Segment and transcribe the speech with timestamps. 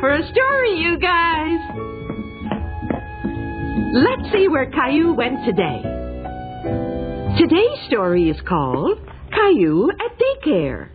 [0.00, 1.60] For a story, you guys.
[3.92, 5.82] Let's see where Caillou went today.
[7.38, 8.98] Today's story is called
[9.30, 10.88] Caillou at Daycare.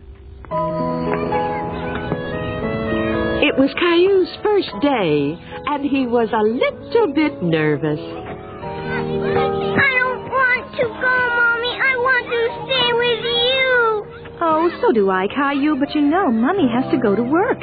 [3.42, 7.98] It was Caillou's first day, and he was a little bit nervous.
[7.98, 11.72] I don't want to go, Mommy.
[11.74, 14.38] I want to stay with you.
[14.40, 17.58] Oh, so do I, Caillou, but you know, Mummy has to go to work.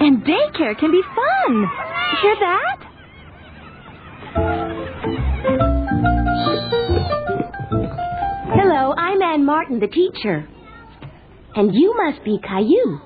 [0.00, 1.66] And daycare can be fun.
[2.22, 2.78] Hear that?
[8.54, 10.48] Hello, I'm Ann Martin, the teacher.
[11.56, 13.00] And you must be Caillou.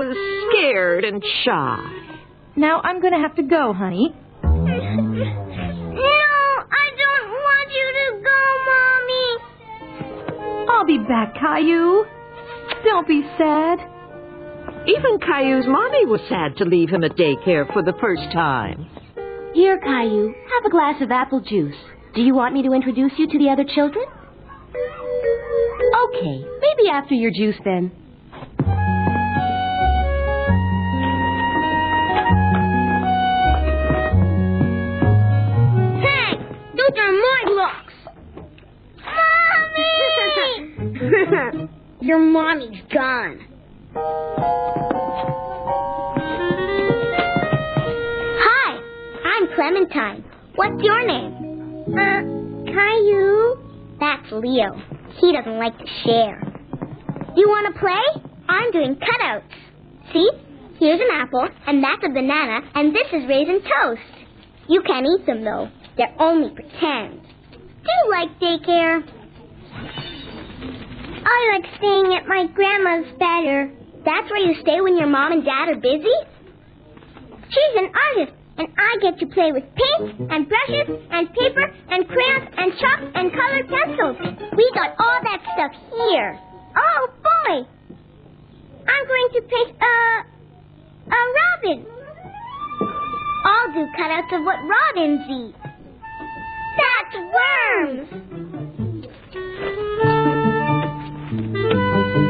[0.00, 0.16] Was
[0.48, 1.78] scared and shy.
[2.56, 4.14] Now I'm going to have to go, honey.
[4.42, 4.52] No, I
[7.02, 8.40] don't want you to go,
[8.70, 9.28] Mommy.
[10.70, 12.06] I'll be back, Caillou.
[12.84, 13.78] Don't be sad.
[14.86, 18.86] Even Caillou's mommy was sad to leave him at daycare for the first time.
[19.52, 21.76] Here, Caillou, have a glass of apple juice.
[22.14, 24.06] Do you want me to introduce you to the other children?
[26.08, 27.92] Okay, maybe after your juice then.
[42.00, 43.40] Your mommy's gone.
[48.38, 48.80] Hi,
[49.24, 50.24] I'm Clementine.
[50.54, 51.84] What's your name?
[51.88, 52.22] Uh,
[52.72, 53.56] Caillou.
[53.98, 54.80] That's Leo.
[55.20, 56.40] He doesn't like to share.
[57.36, 58.22] You want to play?
[58.48, 59.42] I'm doing cutouts.
[60.12, 60.30] See?
[60.78, 64.00] Here's an apple, and that's a banana, and this is raisin toast.
[64.68, 65.68] You can't eat them, though.
[65.96, 67.20] They're only pretend.
[67.52, 69.02] Do you like daycare?
[71.24, 73.70] I like staying at my grandma's better.
[74.04, 76.16] That's where you stay when your mom and dad are busy?
[77.50, 82.08] She's an artist, and I get to play with paint and brushes and paper and
[82.08, 84.16] crayons and chalk and colored pencils.
[84.56, 86.38] We got all that stuff here.
[86.76, 87.66] Oh, boy!
[88.88, 90.24] I'm going to paint a,
[91.10, 91.86] a robin.
[93.44, 95.54] I'll do cutouts of what robins eat.
[96.78, 98.69] That's worms!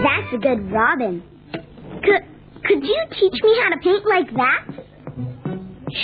[0.02, 1.22] That's a good robin.
[1.52, 2.24] Could,
[2.64, 4.64] could you teach me how to paint like that?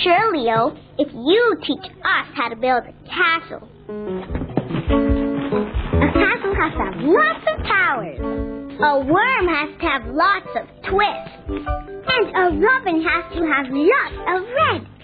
[0.02, 3.68] Sure, Leo, oh, if you teach us how to build a castle.
[5.96, 8.18] A castle has to have lots of towers.
[8.20, 11.32] A worm has to have lots of twists.
[11.48, 14.95] And a robin has to have lots of red.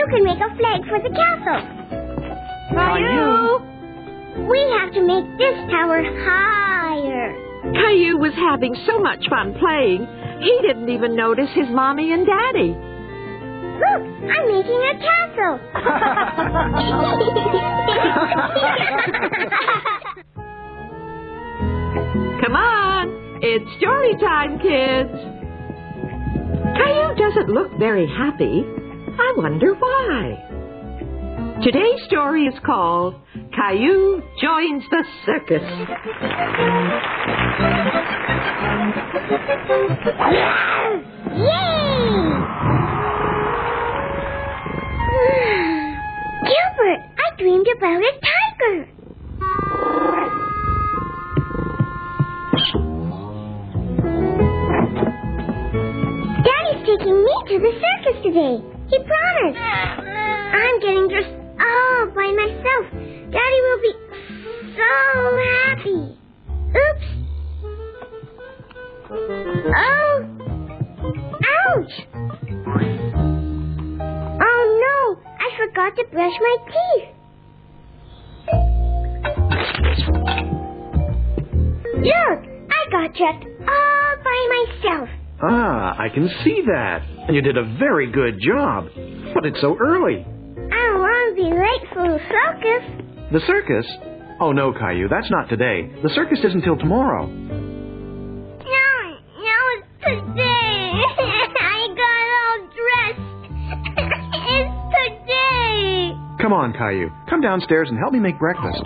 [0.00, 1.60] You can make a flag for the castle.
[2.72, 3.60] Caillou!
[4.48, 7.36] We have to make this tower higher.
[7.74, 10.06] Caillou was having so much fun playing,
[10.40, 12.72] he didn't even notice his mommy and daddy.
[13.76, 15.60] Look, I'm making a castle.
[22.40, 25.12] Come on, it's story time, kids.
[26.78, 28.64] Caillou doesn't look very happy.
[29.18, 31.58] I wonder why.
[31.62, 33.14] Today's story is called
[33.54, 35.62] Caillou Joins the Circus.
[41.36, 42.10] Yay!
[46.46, 49.90] Gilbert, I dreamed about a tiger.
[55.50, 58.69] Daddy's taking me to the circus today.
[58.90, 59.58] He promised.
[59.60, 62.90] I'm getting dressed all by myself.
[63.30, 63.92] Daddy will be
[64.76, 64.92] so
[65.46, 66.00] happy.
[66.74, 67.08] Oops.
[69.76, 70.14] Oh.
[71.68, 71.94] Ouch.
[74.42, 74.98] Oh no,
[75.38, 77.08] I forgot to brush my teeth.
[81.96, 82.40] Look,
[82.70, 85.08] I got dressed all by myself.
[85.42, 87.02] Ah, I can see that.
[87.26, 88.88] And you did a very good job.
[89.34, 90.16] But it's so early.
[90.20, 92.84] I don't want to be late for the circus.
[93.32, 93.86] The circus?
[94.40, 95.90] Oh, no, Caillou, that's not today.
[96.02, 97.26] The circus isn't till tomorrow.
[97.26, 97.32] No,
[99.38, 100.92] no, it's today.
[101.60, 103.20] I got all dressed.
[104.58, 104.74] it's
[105.24, 106.16] today.
[106.42, 107.10] Come on, Caillou.
[107.28, 108.82] Come downstairs and help me make breakfast.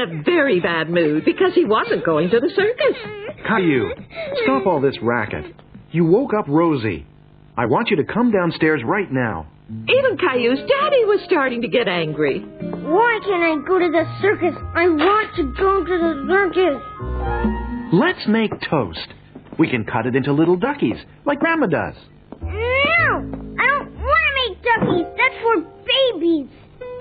[0.00, 2.96] In a very bad mood because he wasn't going to the circus.
[3.46, 3.90] Caillou,
[4.44, 5.54] stop all this racket.
[5.90, 7.06] You woke up Rosie.
[7.56, 9.46] I want you to come downstairs right now.
[9.70, 12.40] Even Caillou's daddy was starting to get angry.
[12.40, 14.54] Why can't I go to the circus?
[14.74, 16.82] I want to go to the circus.
[17.92, 19.14] Let's make toast.
[19.58, 21.94] We can cut it into little duckies, like Grandma does.
[22.40, 25.06] No, I don't want to make duckies.
[25.16, 26.48] That's for babies.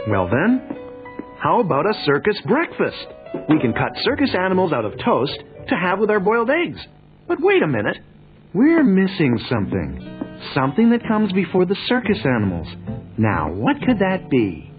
[0.08, 0.79] Well then,
[1.42, 3.08] how about a circus breakfast?
[3.50, 5.38] We can cut circus animals out of toast
[5.70, 6.80] to have with our boiled eggs.
[7.28, 7.98] But wait a minute.
[8.54, 10.42] We're missing something.
[10.54, 12.68] Something that comes before the circus animals.
[13.18, 14.72] Now, what could that be?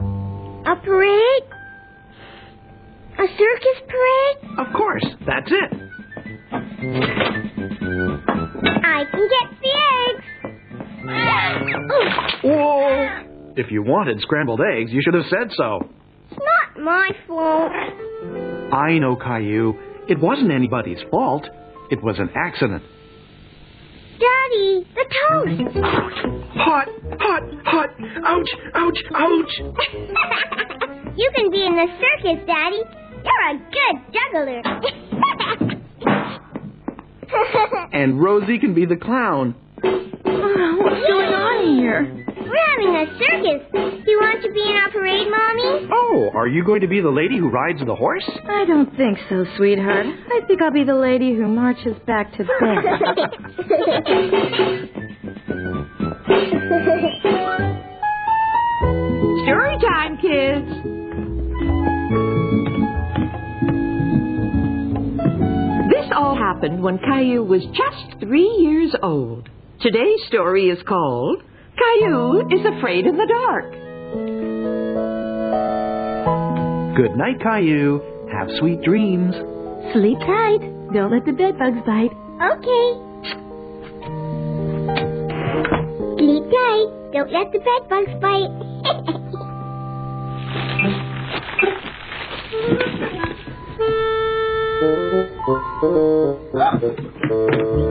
[0.00, 1.44] A parade?
[3.18, 4.58] A circus parade?
[4.58, 5.72] Of course, that's it.
[8.84, 9.72] I can get the
[10.08, 10.24] eggs.
[12.44, 13.54] Whoa!
[13.56, 15.88] If you wanted scrambled eggs, you should have said so.
[16.82, 17.72] It's not my fault.
[18.72, 19.74] I know, Caillou.
[20.08, 21.46] It wasn't anybody's fault.
[21.90, 22.82] It was an accident.
[24.18, 25.76] Daddy, the toast.
[26.54, 26.88] Hot,
[27.20, 27.90] hot, hot.
[28.24, 29.58] Ouch, ouch, ouch.
[31.16, 32.82] you can be in the circus, Daddy.
[33.24, 34.62] You're a good juggler.
[37.94, 39.54] And Rosie can be the clown.
[39.82, 42.21] Oh, what's going on here?
[42.52, 43.62] We're having a circus.
[44.04, 45.88] Do you want to be in our parade, Mommy?
[45.90, 48.28] Oh, are you going to be the lady who rides the horse?
[48.46, 50.04] I don't think so, sweetheart.
[50.06, 52.52] I think I'll be the lady who marches back to bed.
[59.44, 60.68] Story time, kids.
[65.90, 69.48] This all happened when Caillou was just three years old.
[69.80, 71.42] Today's story is called
[71.92, 73.70] Caillou is Afraid in the Dark.
[76.96, 78.00] Good night, Caillou.
[78.30, 79.34] Have sweet dreams.
[79.92, 80.60] Sleep tight.
[80.92, 82.12] Don't let the bed bugs bite.
[82.40, 82.94] okay.
[86.18, 86.86] Sleep tight.
[87.12, 88.48] Don't let the bed bugs bite.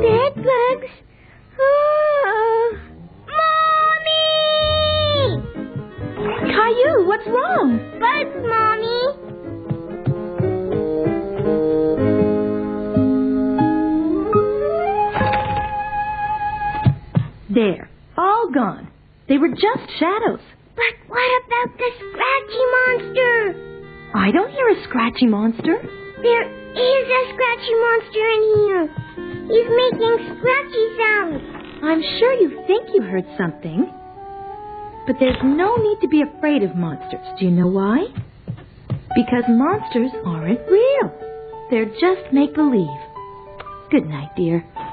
[0.02, 0.21] bed
[7.22, 7.78] what's wrong?
[8.00, 9.02] Bugs, Mommy.
[17.50, 17.90] There.
[18.18, 18.88] All gone.
[19.28, 20.40] They were just shadows.
[20.76, 23.56] But what about the scratchy monster?
[24.16, 25.82] I don't hear a scratchy monster.
[26.22, 28.84] There is a scratchy monster in here.
[29.48, 31.42] He's making scratchy sounds.
[31.84, 34.01] I'm sure you think you heard something.
[35.12, 37.20] But there's no need to be afraid of monsters.
[37.38, 38.06] Do you know why?
[39.14, 41.12] Because monsters aren't real.
[41.70, 42.88] They're just make believe.
[43.90, 44.64] Good night, dear.
[44.74, 44.86] I'm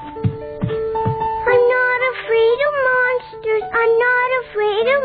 [1.71, 3.63] not afraid of monsters.
[3.71, 5.01] I'm not afraid of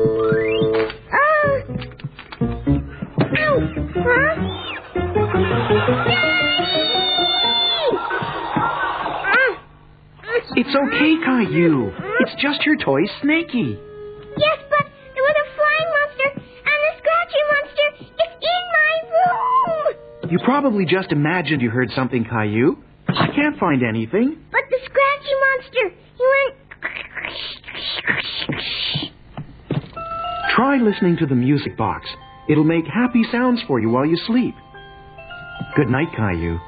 [0.00, 0.10] monsters.
[10.74, 11.92] It's okay, Caillou.
[12.18, 13.78] It's just your toy, Snaky.
[14.36, 17.88] Yes, but there was a flying monster and a scratchy monster
[18.18, 20.32] is in my room.
[20.32, 22.76] You probably just imagined you heard something, Caillou.
[23.06, 24.36] I can't find anything.
[24.50, 26.56] But the scratchy monster, he went.
[30.56, 32.08] Try listening to the music box.
[32.48, 34.56] It'll make happy sounds for you while you sleep.
[35.76, 36.58] Good night, Caillou.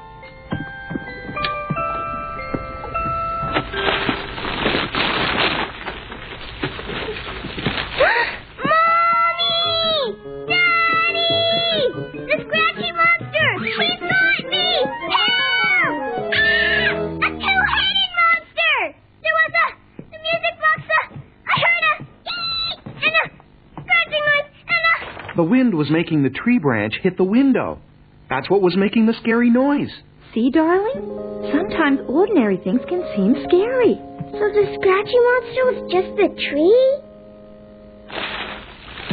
[25.37, 27.79] The wind was making the tree branch hit the window.
[28.29, 29.91] That's what was making the scary noise.
[30.33, 30.99] See, darling?
[31.53, 33.95] Sometimes ordinary things can seem scary.
[34.33, 36.89] So the scratchy monster was just the tree?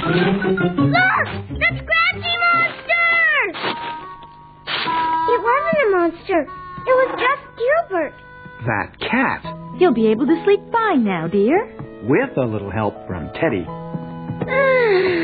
[0.05, 1.29] Look!
[1.61, 3.09] The scratchy monster!
[5.31, 6.41] It wasn't a monster.
[6.43, 8.15] It was just Gilbert.
[8.67, 9.45] That cat,
[9.79, 11.67] You'll be able to sleep fine now, dear.
[12.09, 13.67] with a little help from Teddy.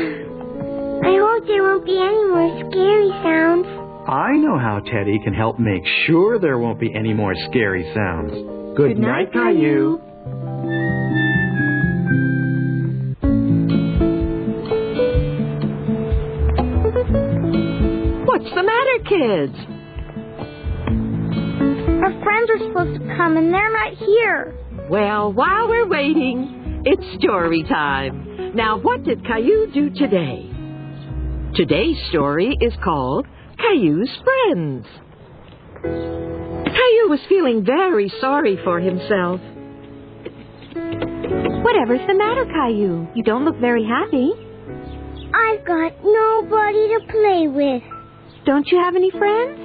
[1.03, 3.65] I hope there won't be any more scary sounds.
[4.07, 8.31] I know how Teddy can help make sure there won't be any more scary sounds.
[8.77, 9.99] Good, night, Caillou.
[18.25, 19.55] What's the matter, kids?
[22.03, 24.55] Our friends are supposed to come and they're not here.
[24.89, 28.53] Well, while we're waiting, it's story time.
[28.55, 30.50] Now, what did Caillou do today?
[31.55, 33.27] Today's story is called
[33.57, 34.87] Caillou's Friends.
[35.83, 39.41] Caillou was feeling very sorry for himself.
[41.61, 43.07] Whatever's the matter, Caillou?
[43.15, 44.31] You don't look very happy.
[45.33, 47.83] I've got nobody to play with.
[48.45, 49.59] Don't you have any friends?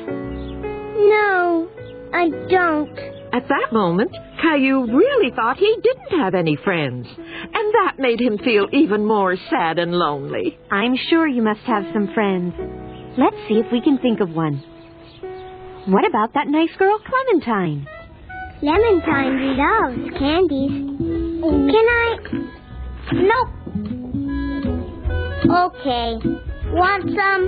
[0.97, 1.69] No,
[2.12, 2.99] I don't.
[3.33, 4.11] At that moment,
[4.47, 9.35] Caillou really thought he didn't have any friends, and that made him feel even more
[9.50, 10.57] sad and lonely.
[10.71, 12.55] I'm sure you must have some friends.
[13.19, 14.62] Let's see if we can think of one.
[15.88, 17.88] What about that nice girl, Clementine?
[18.61, 20.71] Clementine loves candies.
[21.43, 22.17] Can I?
[23.12, 23.49] Nope.
[25.50, 26.19] Okay.
[26.73, 27.43] Want some?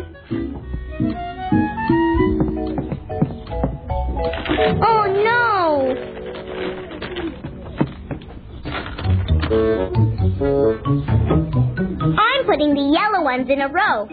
[4.82, 5.57] Oh no!
[12.78, 14.06] The yellow ones in a row.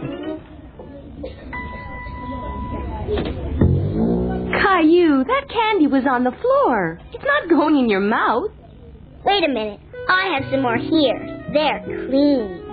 [4.59, 6.99] Caillou, that candy was on the floor.
[7.13, 8.49] It's not going in your mouth.
[9.23, 9.79] Wait a minute.
[10.09, 11.45] I have some more here.
[11.53, 12.63] They're clean.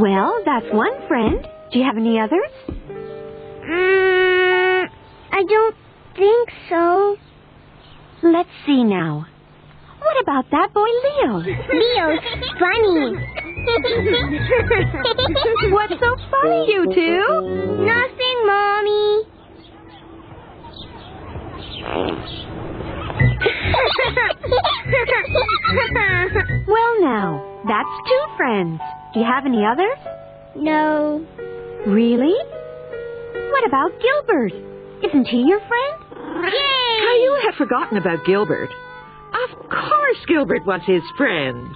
[0.00, 1.46] Well, that's one friend.
[1.72, 2.50] Do you have any others?
[3.62, 4.88] Mm,
[5.30, 5.76] I don't
[6.16, 7.16] think so.
[8.22, 9.26] Let's see now.
[10.20, 11.40] What about that boy, Leo?
[11.40, 12.20] Leo's
[12.60, 13.16] funny.
[15.72, 17.24] What's so funny, you two?
[17.86, 19.24] Nothing, Mommy.
[26.68, 28.78] Well, now, that's two friends.
[29.14, 29.96] Do you have any others?
[30.56, 31.24] no.
[31.86, 32.34] Really?
[33.50, 34.52] What about Gilbert?
[35.02, 36.44] Isn't he your friend?
[36.44, 37.22] Yay!
[37.22, 38.68] you have forgotten about Gilbert.
[39.48, 41.74] Of course, Gilbert was his friend.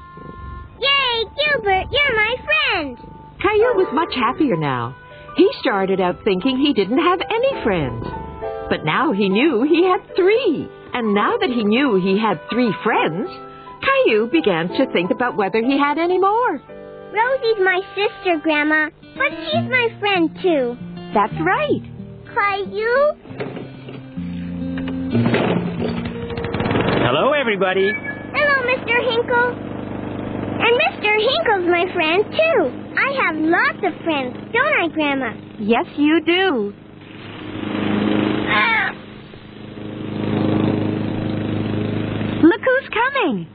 [0.80, 2.98] Yay, Gilbert, you're my friend.
[3.40, 4.96] Caillou was much happier now.
[5.36, 8.04] He started out thinking he didn't have any friends.
[8.68, 10.68] But now he knew he had three.
[10.92, 13.28] And now that he knew he had three friends,
[13.82, 16.52] Caillou began to think about whether he had any more.
[17.14, 20.76] Rosie's my sister, Grandma, but she's my friend too.
[21.14, 21.82] That's right.
[22.34, 23.14] Caillou?
[27.04, 27.92] Hello, everybody.
[27.92, 28.96] Hello, Mr.
[29.04, 29.48] Hinkle.
[30.56, 31.12] And Mr.
[31.20, 32.60] Hinkle's my friend too.
[32.96, 35.32] I have lots of friends, don't I, Grandma?
[35.60, 36.72] Yes, you do.
[38.48, 38.88] Ah.
[42.40, 43.48] Look who's coming.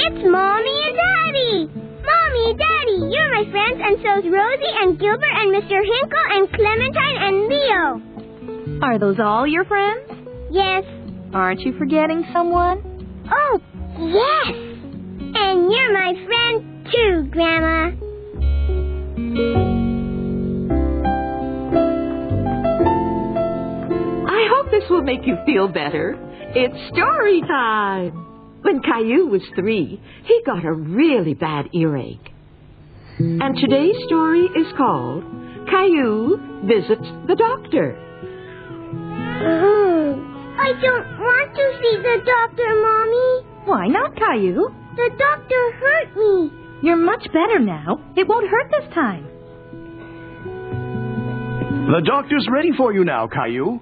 [0.00, 1.68] It's Mommy and Daddy!
[2.00, 5.84] Mommy, Daddy, you're my friends, and so's Rosie and Gilbert and Mr.
[5.84, 8.80] Hinkle and Clementine and Leo.
[8.86, 10.08] Are those all your friends?
[10.50, 10.84] Yes.
[11.32, 12.82] Aren't you forgetting someone?
[13.30, 13.60] Oh,
[13.98, 14.56] yes!
[15.34, 17.94] And you're my friend too, Grandma.
[23.10, 26.16] I hope this will make you feel better.
[26.54, 28.12] It's story time.
[28.62, 32.32] When Caillou was three, he got a really bad earache.
[33.18, 35.24] And today's story is called
[35.68, 37.96] Caillou Visits the Doctor.
[40.68, 43.64] I don't want to see the doctor, Mommy.
[43.64, 44.68] Why not, Caillou?
[44.96, 46.52] The doctor hurt me.
[46.82, 47.98] You're much better now.
[48.18, 49.24] It won't hurt this time.
[51.90, 53.80] The doctor's ready for you now, Caillou.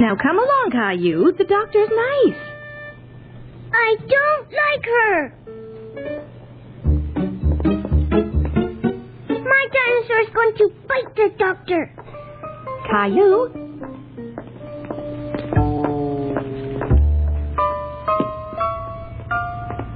[0.00, 1.32] Now come along, Caillou.
[1.36, 2.40] The doctor's nice.
[3.70, 5.34] I don't like her.
[9.72, 11.94] dinosaur is going to bite the doctor.
[12.90, 13.62] Caillou?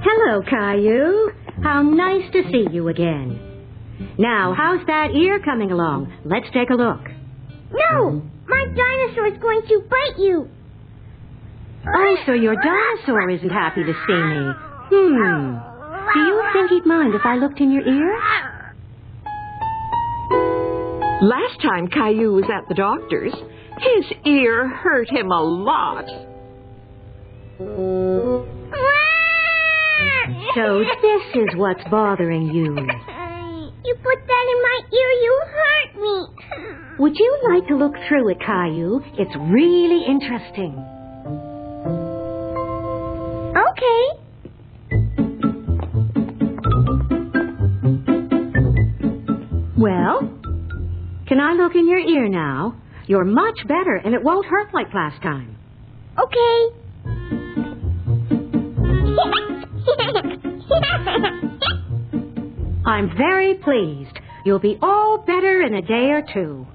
[0.03, 1.31] Hello, Caillou.
[1.63, 3.39] How nice to see you again.
[4.17, 6.13] Now, how's that ear coming along?
[6.25, 7.01] Let's take a look.
[7.71, 8.21] No!
[8.47, 10.49] My dinosaur is going to bite you!
[11.87, 14.53] Oh, so your dinosaur isn't happy to see me.
[14.89, 15.57] Hmm.
[16.13, 18.17] Do you think he'd mind if I looked in your ear?
[21.21, 23.33] Last time Caillou was at the doctor's,
[23.79, 26.05] his ear hurt him a lot.
[30.55, 32.75] So this is what's bothering you.
[33.85, 36.27] You put that in my ear, you hurt me.
[36.99, 39.01] Would you like to look through it, Caillou?
[39.17, 40.73] It's really interesting.
[43.57, 44.03] Okay.
[49.77, 50.29] Well,
[51.27, 52.75] can I look in your ear now?
[53.07, 55.57] You're much better, and it won't hurt like last time.
[56.17, 56.69] Okay.
[62.85, 64.17] I'm very pleased.
[64.45, 66.65] You'll be all better in a day or two.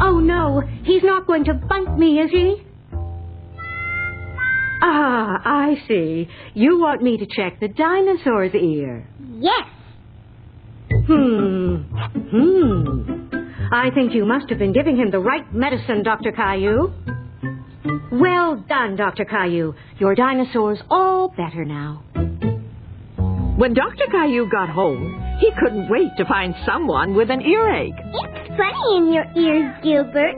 [0.00, 2.62] Oh, no, he's not going to bite me, is he?
[4.82, 6.28] Ah, I see.
[6.54, 9.08] You want me to check the dinosaur's ear.
[9.38, 9.68] yes.
[11.06, 11.65] Hmm.
[11.84, 13.28] Hmm.
[13.72, 16.32] I think you must have been giving him the right medicine, Dr.
[16.32, 16.92] Caillou.
[18.12, 19.24] Well done, Dr.
[19.24, 19.74] Caillou.
[19.98, 22.02] Your dinosaur's all better now.
[23.56, 24.06] When Dr.
[24.10, 27.94] Caillou got home, he couldn't wait to find someone with an earache.
[27.96, 30.36] It's funny in your ears, Gilbert.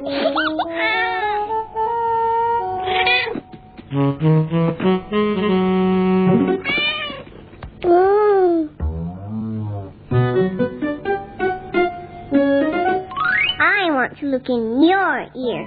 [7.84, 8.27] Ooh.
[13.98, 15.66] Want to look in your ear.